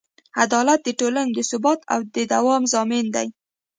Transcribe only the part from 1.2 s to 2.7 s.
د ثبات او دوام